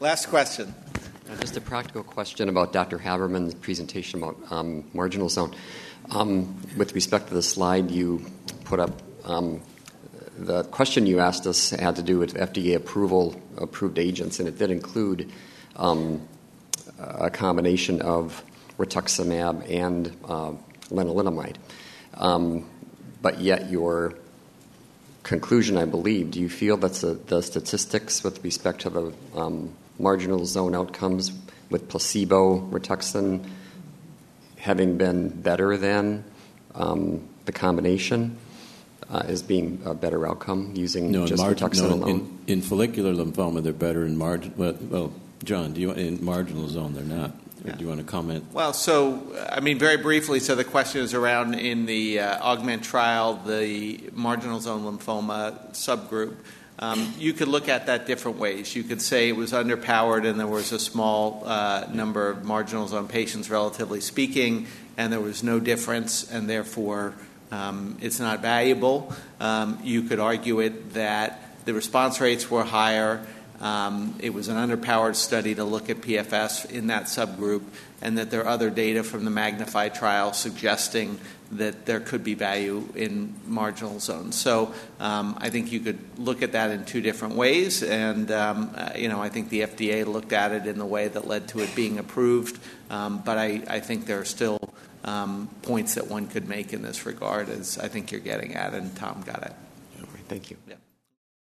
[0.00, 0.74] Last question.
[1.40, 2.96] Just a practical question about Dr.
[2.96, 5.54] Habermann's presentation about um, marginal zone.
[6.10, 8.24] Um, with respect to the slide you
[8.64, 9.60] put up, um,
[10.38, 14.56] the question you asked us had to do with FDA approval approved agents, and it
[14.56, 15.30] did include
[15.76, 16.26] um,
[16.98, 18.42] a combination of
[18.78, 20.52] rituximab and uh,
[20.88, 21.56] lenalidomide.
[22.14, 22.66] Um,
[23.20, 24.14] but yet, your
[25.24, 26.94] conclusion, I believe, do you feel that
[27.26, 31.32] the statistics with respect to the um, marginal zone outcomes
[31.70, 33.44] with placebo rituxan
[34.56, 36.24] having been better than
[36.74, 38.36] um, the combination
[39.10, 42.40] uh, as being a better outcome using no, just rituxan no, alone?
[42.46, 44.52] In, in, follicular lymphoma, they're better in margin.
[44.56, 47.32] Well, well, John, do you in marginal zone they're not?
[47.64, 47.72] Yeah.
[47.74, 48.46] Do you want to comment?
[48.52, 50.40] Well, so I mean, very briefly.
[50.40, 56.36] So the question is around in the uh, augment trial, the marginal zone lymphoma subgroup.
[56.82, 58.74] Um, you could look at that different ways.
[58.74, 62.88] You could say it was underpowered and there was a small uh, number of marginal
[62.88, 67.12] zone patients, relatively speaking, and there was no difference, and therefore
[67.52, 69.12] um, it's not valuable.
[69.40, 73.26] Um, you could argue it that the response rates were higher
[73.60, 77.62] um, it was an underpowered study to look at PFS in that subgroup,
[78.00, 81.20] and that there are other data from the MAGNIFY trial suggesting
[81.52, 84.36] that there could be value in marginal zones.
[84.36, 88.70] So um, I think you could look at that in two different ways, and um,
[88.74, 91.48] uh, you know I think the FDA looked at it in the way that led
[91.48, 92.58] to it being approved.
[92.88, 94.58] Um, but I, I, think there are still
[95.04, 98.74] um, points that one could make in this regard, as I think you're getting at,
[98.74, 99.52] and Tom got it.
[100.28, 100.56] Thank you.
[100.68, 100.74] Yeah.